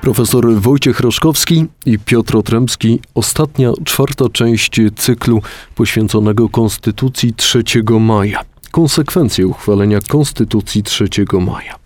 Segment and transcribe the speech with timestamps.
[0.00, 3.00] Profesor Wojciech Roszkowski i Piotr Otrębski.
[3.14, 5.42] Ostatnia, czwarta część cyklu
[5.74, 7.62] poświęconego Konstytucji 3
[8.00, 8.40] maja.
[8.70, 11.08] Konsekwencje uchwalenia Konstytucji 3
[11.40, 11.76] maja.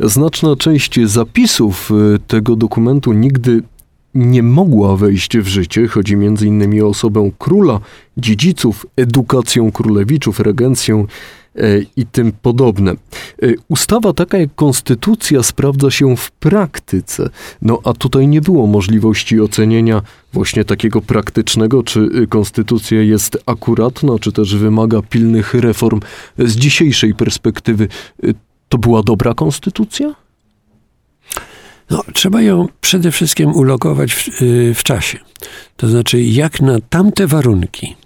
[0.00, 3.62] Znaczna część zapisów y, tego dokumentu nigdy
[4.14, 5.88] nie mogła wejść w życie.
[5.88, 6.82] Chodzi m.in.
[6.82, 7.80] o osobę króla,
[8.16, 11.06] dziedziców, edukację królewiczów, regencję
[11.96, 12.92] i tym podobne.
[12.92, 12.96] E,
[13.68, 17.30] ustawa taka jak konstytucja sprawdza się w praktyce,
[17.62, 24.18] no a tutaj nie było możliwości ocenienia właśnie takiego praktycznego, czy y, konstytucja jest akuratna,
[24.18, 26.00] czy też wymaga pilnych reform.
[26.38, 27.88] Z dzisiejszej perspektywy
[28.24, 28.34] y,
[28.68, 30.14] to była dobra konstytucja?
[31.90, 35.18] No, trzeba ją przede wszystkim ulokować w, y, w czasie.
[35.76, 37.96] To znaczy, jak na tamte warunki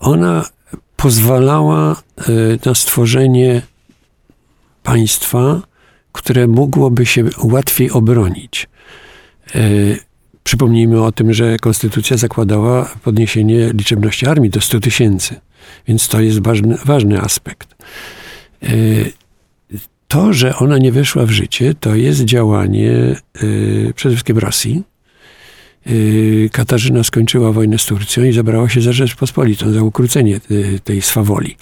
[0.00, 0.44] ona
[0.98, 2.22] pozwalała e,
[2.64, 3.62] na stworzenie
[4.82, 5.62] państwa,
[6.12, 8.68] które mogłoby się łatwiej obronić.
[9.54, 9.60] E,
[10.44, 15.40] przypomnijmy o tym, że konstytucja zakładała podniesienie liczebności armii do 100 tysięcy,
[15.88, 17.74] więc to jest ważny, ważny aspekt.
[18.62, 18.68] E,
[20.08, 23.16] to, że ona nie weszła w życie, to jest działanie
[23.94, 24.97] przede wszystkim Rosji, Y,
[26.52, 31.56] Katarzyna skończyła wojnę z Turcją i zabrała się za Rzeczpospolitą, za ukrócenie y, tej swawoli.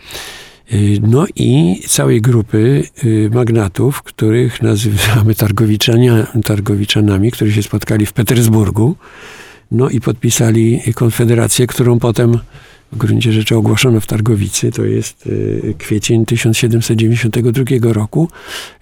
[0.73, 2.85] Y, no i całej grupy
[3.31, 5.35] magnatów, których nazywamy
[6.45, 8.97] targowiczanami, którzy się spotkali w Petersburgu,
[9.71, 12.39] no i podpisali konfederację, którą potem
[12.93, 15.29] w gruncie rzeczy ogłoszono w Targowicy, to jest
[15.71, 18.29] e, kwiecień 1792 roku.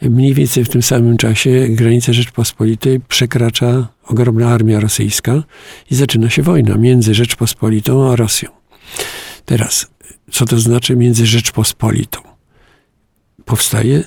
[0.03, 5.43] Mniej więcej w tym samym czasie granice Rzeczpospolitej przekracza ogromna armia rosyjska
[5.91, 8.51] i zaczyna się wojna między Rzeczpospolitą a Rosją.
[9.45, 9.87] Teraz,
[10.31, 12.21] co to znaczy między Rzeczpospolitą?
[13.45, 14.05] Powstaje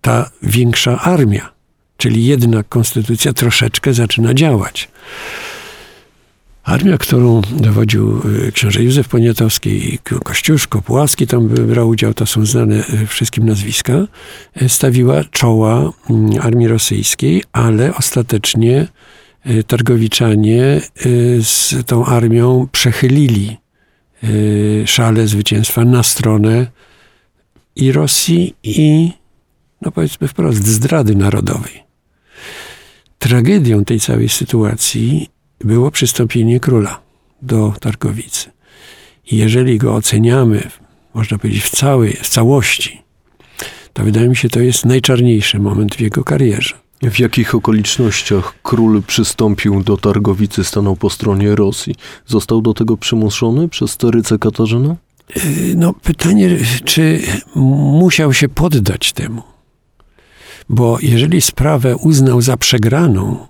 [0.00, 1.52] ta większa armia,
[1.96, 4.88] czyli jednak konstytucja troszeczkę zaczyna działać.
[6.62, 12.84] Armia, którą dowodził y, książę Józef Poniatowski, Kościuszko, Puławski tam brał udział, to są znane
[12.88, 13.92] y, wszystkim nazwiska,
[14.62, 18.86] y, stawiła czoła mm, armii rosyjskiej, ale ostatecznie
[19.66, 20.80] Targowiczanie
[21.42, 23.56] z tą armią przechylili
[24.86, 26.66] szale zwycięstwa na stronę
[27.76, 29.10] i Rosji, i,
[29.82, 31.82] no powiedzmy wprost, zdrady narodowej.
[33.18, 35.30] Tragedią tej całej sytuacji
[35.64, 37.00] było przystąpienie króla
[37.42, 38.50] do Targowicy.
[39.30, 40.70] I jeżeli go oceniamy,
[41.14, 43.02] można powiedzieć, w, całej, w całości,
[43.92, 46.74] to wydaje mi się, to jest najczarniejszy moment w jego karierze.
[47.02, 51.94] W jakich okolicznościach król przystąpił do Targowicy, stanął po stronie Rosji?
[52.26, 54.96] Został do tego przymuszony przez Tarycę Katarzyna?
[55.36, 57.22] Y, no, pytanie, czy
[58.00, 59.42] musiał się poddać temu?
[60.68, 63.46] Bo jeżeli sprawę uznał za przegraną,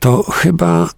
[0.00, 0.88] to chyba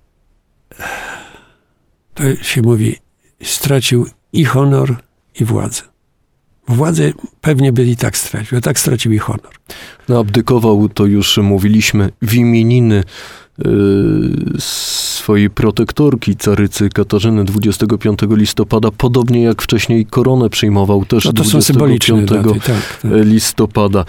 [2.15, 2.97] to się mówi,
[3.43, 4.97] stracił i honor,
[5.41, 5.83] i władzę.
[6.69, 7.13] Władzę
[7.43, 9.53] pewnie by i tak stracił, tak stracił i honor.
[10.09, 13.03] No, abdykował, to już mówiliśmy, w imieniny
[13.67, 22.11] Y, swojej protektorki, carycy Katarzyny 25 listopada, podobnie jak wcześniej koronę przyjmował też no 25
[22.27, 23.11] daty, tak, tak.
[23.25, 24.05] listopada.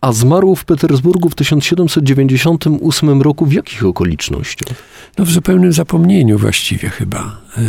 [0.00, 4.76] A zmarł w Petersburgu w 1798 roku w jakich okolicznościach?
[5.18, 7.40] No w zupełnym zapomnieniu właściwie chyba.
[7.58, 7.62] Y,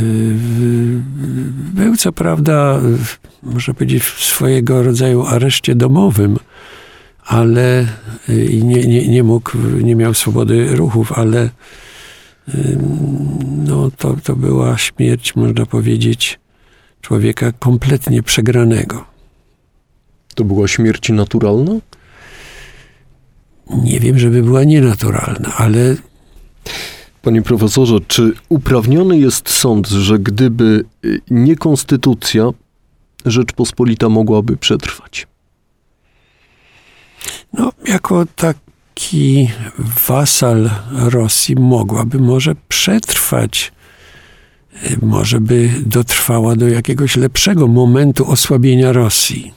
[1.74, 2.82] był co prawda,
[3.44, 6.38] można powiedzieć, swojego rodzaju areszcie domowym,
[7.25, 7.88] ale
[8.29, 11.50] y, nie, nie, nie mógł, nie miał swobody ruchów, ale
[13.68, 16.40] no, to, to była śmierć, można powiedzieć,
[17.01, 19.06] człowieka kompletnie przegranego.
[20.35, 21.72] To była śmierć naturalna?
[23.84, 25.95] Nie wiem, żeby była nienaturalna, ale.
[27.22, 32.50] Panie profesorze, czy uprawniony jest sąd, że gdyby y, nie konstytucja,
[33.31, 35.27] Rzeczpospolita mogłaby przetrwać?
[37.53, 39.50] no, jako taki
[40.07, 43.71] wasal Rosji mogłaby może przetrwać,
[45.01, 49.53] może by dotrwała do jakiegoś lepszego momentu osłabienia Rosji.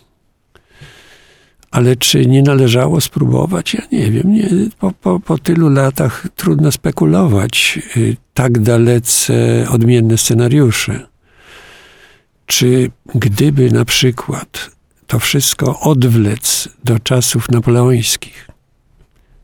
[1.71, 3.75] Ale czy nie należało spróbować?
[3.75, 4.35] Ja nie wiem.
[4.35, 7.79] Nie, po, po, po tylu latach trudno spekulować.
[7.97, 11.07] Y, tak dalece odmienne scenariusze.
[12.51, 14.71] Czy gdyby na przykład
[15.07, 18.49] to wszystko odwlec do czasów napoleońskich,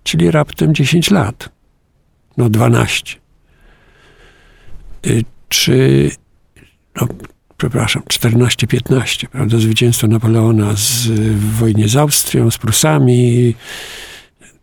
[0.04, 1.48] czyli raptem 10 lat,
[2.36, 3.16] no 12.
[5.06, 6.10] Y, czy,
[7.00, 7.08] no,
[7.56, 13.54] przepraszam, 14-15, prawda, zwycięstwo Napoleona z, w wojnie z Austrią, z Prusami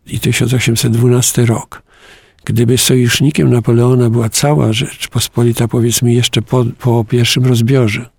[0.06, 1.82] i 1812 rok.
[2.44, 8.13] gdyby sojusznikiem Napoleona była cała Rzeczpospolita, powiedzmy jeszcze po, po pierwszym rozbiorze,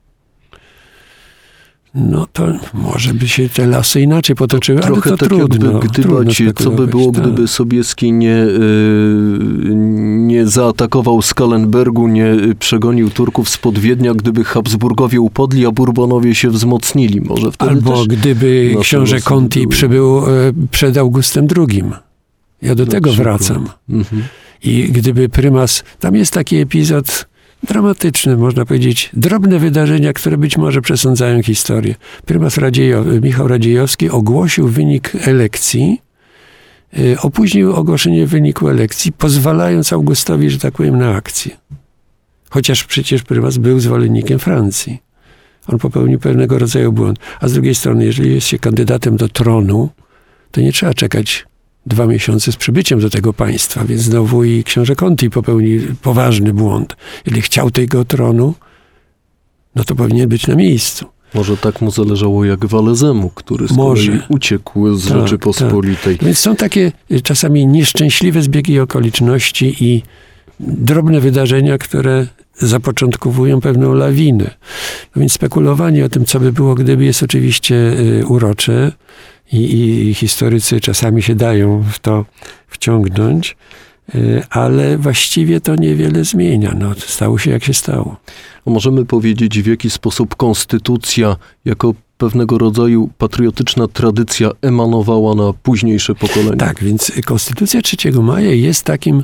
[1.95, 5.71] no to może by się te lasy inaczej potoczyły, Trochę ale to tak trudno.
[5.71, 7.21] jakby gdybać, trudno co by było, tak.
[7.21, 9.75] gdyby Sobieski nie, yy,
[10.15, 17.21] nie zaatakował Skalenbergu, nie przegonił Turków spod Wiednia, gdyby Habsburgowie upadli, a Bourbonowie się wzmocnili.
[17.21, 20.23] Może wtedy Albo gdyby książę Conti przybył e,
[20.71, 21.83] przed Augustem II.
[22.61, 23.37] Ja do tego przykład.
[23.39, 23.69] wracam.
[23.89, 24.23] Mhm.
[24.63, 27.25] I gdyby prymas, tam jest taki epizod
[27.63, 31.95] dramatyczny, można powiedzieć, drobne wydarzenia, które być może przesądzają historię.
[32.25, 36.01] Prymas Radziejo, Michał Radziejowski ogłosił wynik elekcji,
[36.99, 41.57] y, opóźnił ogłoszenie wyniku elekcji, pozwalając Augustowi, że tak powiem, na akcję.
[42.49, 45.01] Chociaż przecież prymas był zwolennikiem Francji.
[45.67, 47.19] On popełnił pewnego rodzaju błąd.
[47.39, 49.89] A z drugiej strony, jeżeli jest się kandydatem do tronu,
[50.51, 51.45] to nie trzeba czekać
[51.85, 56.95] dwa miesiące z przybyciem do tego państwa, więc znowu i książę Conti popełnił poważny błąd.
[57.25, 58.53] Jeżeli chciał tego tronu,
[59.75, 61.05] no to powinien być na miejscu.
[61.33, 64.25] Może tak mu zależało jak Walezemu, który z Może.
[64.29, 66.17] uciekł z Tak, Rzeczypospolitej.
[66.21, 70.03] Więc są takie y, czasami nieszczęśliwe zbiegi okoliczności i
[70.59, 72.27] drobne wydarzenia, które
[72.57, 74.55] zapoczątkowują pewną lawinę.
[75.15, 78.91] No więc spekulowanie o tym, co by było, gdyby, jest oczywiście y, urocze
[79.51, 79.57] i,
[80.09, 82.25] i historycy czasami się dają w to
[82.67, 83.57] wciągnąć,
[84.15, 86.73] y, ale właściwie to niewiele zmienia.
[86.77, 88.17] No, stało się jak się stało.
[88.65, 96.55] Możemy powiedzieć, w jaki sposób konstytucja jako pewnego rodzaju patriotyczna tradycja emanowała na późniejsze pokolenia.
[96.55, 99.23] Tak, więc Konstytucja 3 maja jest takim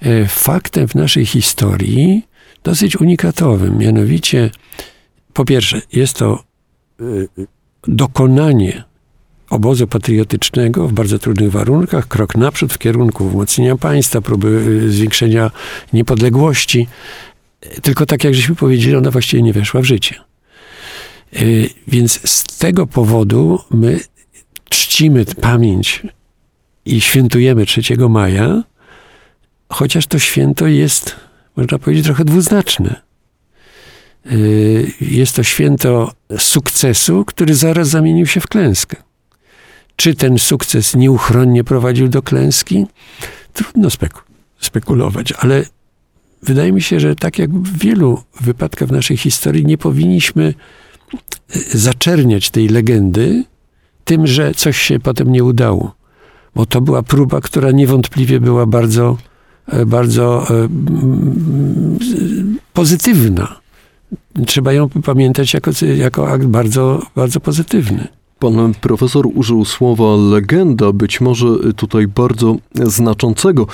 [0.00, 2.22] e, faktem w naszej historii
[2.64, 3.78] dosyć unikatowym.
[3.78, 4.50] Mianowicie,
[5.32, 6.44] po pierwsze, jest to
[7.00, 7.04] e,
[7.88, 8.84] dokonanie
[9.50, 15.50] obozu patriotycznego w bardzo trudnych warunkach, krok naprzód w kierunku wzmocnienia państwa, próby e, zwiększenia
[15.92, 16.86] niepodległości.
[17.82, 20.14] Tylko tak jak żeśmy powiedzieli, ona właściwie nie weszła w życie.
[21.32, 21.38] E,
[21.88, 24.00] Więc z tego powodu my
[24.68, 26.02] czcimy pamięć
[26.84, 28.62] i świętujemy 3 maja,
[29.68, 31.16] chociaż to święto jest,
[31.56, 33.00] można powiedzieć, trochę dwuznaczne.
[34.30, 39.05] Yy, Jest to święto sukcesu, który zaraz zamienił się w klęskę.
[39.96, 42.86] Czy ten sukces nieuchronnie prowadził do klęski?
[43.52, 44.22] Trudno speku-
[44.60, 45.64] spekulować, ale
[46.42, 50.54] wydaje mi się, że tak jak w wielu wypadkach w naszej historii, nie powinniśmy
[51.54, 53.44] yy, zaczerniać tej legendy
[54.06, 55.94] tym, że coś się potem nie udało.
[56.54, 59.16] Bo to była próba, która niewątpliwie była bardzo,
[59.66, 60.68] e, bardzo e,
[62.72, 63.60] pozytywna.
[64.46, 68.08] Trzeba ją pamiętać jako, jako akt bardzo, bardzo pozytywny.
[68.38, 71.46] Pan profesor użył słowa legenda, być może
[71.76, 73.66] tutaj bardzo znaczącego.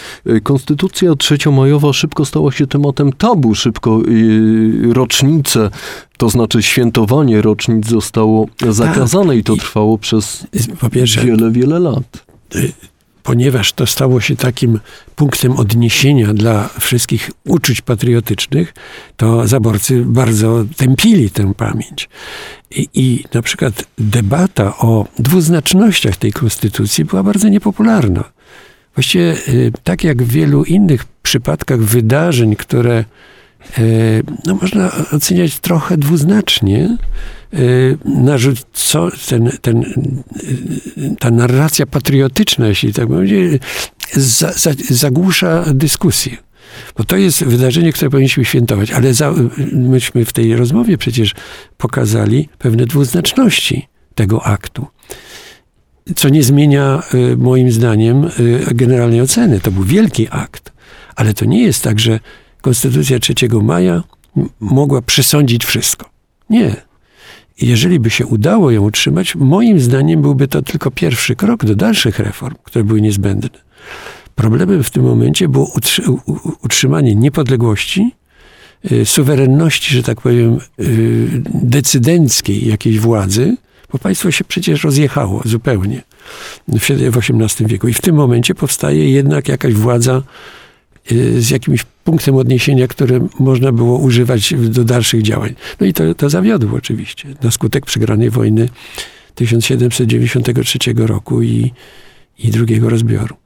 [0.43, 5.71] Konstytucja trzeciomajowa szybko stała się tematem tabu, szybko yy, rocznice,
[6.17, 10.47] to znaczy świętowanie rocznic zostało zakazane i to trwało przez
[10.93, 12.25] pierwsze, wiele, wiele lat.
[13.23, 14.81] Ponieważ to stało się takim
[15.17, 18.75] punktem odniesienia dla wszystkich uczuć patriotycznych,
[19.17, 22.09] to zaborcy bardzo tępili tę pamięć.
[22.71, 28.25] I, I na przykład debata o dwuznacznościach tej konstytucji była bardzo niepopularna.
[28.95, 33.05] Właściwie y, tak jak w wielu innych przypadkach wydarzeń, które
[34.45, 36.97] no, można oceniać trochę dwuznacznie,
[38.05, 43.59] narzuc- co ten, ten, y, ta narracja patriotyczna, jeśli tak będzie,
[44.13, 46.37] za, za, zagłusza dyskusję.
[46.97, 49.35] Bo to jest wydarzenie, które powinniśmy świętować, ale za,
[49.73, 51.35] myśmy w tej rozmowie przecież
[51.79, 54.87] pokazali pewne dwuznaczności tego aktu.
[56.17, 57.03] Co nie zmienia
[57.37, 58.31] moim zdaniem
[58.75, 59.61] generalnej oceny.
[59.61, 60.73] To był wielki akt,
[61.17, 62.21] ale to nie jest tak, że
[62.63, 64.03] Konstytucja 3 maja
[64.61, 66.11] mogła przesądzić wszystko.
[66.51, 66.77] Nie.
[67.61, 72.19] Jeżeli by się udało ją utrzymać, moim zdaniem byłby to tylko pierwszy krok do dalszych
[72.19, 73.49] reform, które były niezbędne.
[74.35, 75.73] Problemem w tym momencie było
[76.63, 78.11] utrzymanie niepodległości,
[78.93, 83.57] y, suwerenności, że tak powiem, y, decydenckiej jakiejś władzy,
[83.93, 86.03] bo państwo się przecież rozjechało zupełnie
[86.69, 87.89] w XVIII wieku.
[87.89, 90.23] I w tym momencie powstaje jednak jakaś władza
[91.39, 95.55] z jakimś punktem odniesienia, które można było używać do dalszych działań.
[95.81, 98.69] No i to, to zawiodło oczywiście na skutek przegranej wojny
[99.35, 101.73] 1793 roku i,
[102.39, 103.37] i drugiego rozbioru.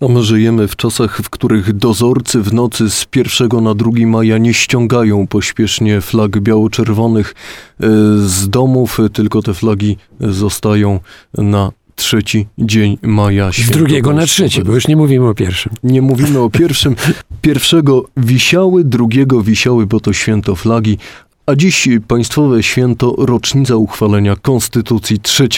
[0.00, 4.38] A my żyjemy w czasach, w których dozorcy w nocy z 1 na 2 maja
[4.38, 7.86] nie ściągają pośpiesznie flag biało-czerwonych e,
[8.18, 11.00] z domów, tylko te flagi zostają
[11.34, 13.50] na trzeci dzień maja.
[13.52, 15.72] Z drugiego na trzeci, bo już nie mówimy o pierwszym.
[15.82, 16.96] Nie mówimy o pierwszym.
[17.42, 20.98] Pierwszego wisiały, drugiego wisiały, bo to święto flagi,
[21.46, 25.48] a dziś państwowe święto rocznica uchwalenia Konstytucji 3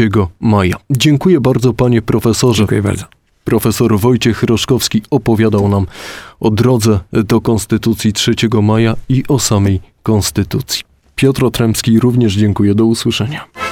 [0.41, 0.77] maja.
[0.91, 2.59] Dziękuję bardzo panie profesorze.
[2.59, 3.05] Dziękuję bardzo.
[3.45, 5.87] Profesor Wojciech Roszkowski opowiadał nam
[6.41, 10.83] o drodze do Konstytucji 3 maja i o samej Konstytucji.
[11.17, 12.75] Piotr Otremski również dziękuję.
[12.75, 13.64] Do usłyszenia.